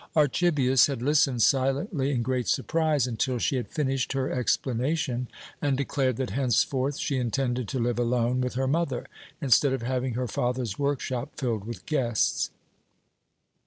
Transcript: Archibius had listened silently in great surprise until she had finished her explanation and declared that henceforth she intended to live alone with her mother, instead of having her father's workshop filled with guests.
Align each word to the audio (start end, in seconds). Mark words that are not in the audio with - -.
Archibius 0.15 0.87
had 0.87 0.99
listened 1.03 1.43
silently 1.43 2.09
in 2.09 2.23
great 2.23 2.47
surprise 2.47 3.05
until 3.05 3.37
she 3.37 3.55
had 3.55 3.67
finished 3.69 4.13
her 4.13 4.31
explanation 4.31 5.27
and 5.61 5.77
declared 5.77 6.15
that 6.17 6.31
henceforth 6.31 6.97
she 6.97 7.17
intended 7.17 7.67
to 7.67 7.77
live 7.77 7.99
alone 7.99 8.41
with 8.41 8.55
her 8.55 8.67
mother, 8.67 9.05
instead 9.41 9.73
of 9.73 9.83
having 9.83 10.15
her 10.15 10.27
father's 10.27 10.79
workshop 10.79 11.33
filled 11.37 11.65
with 11.65 11.85
guests. 11.85 12.49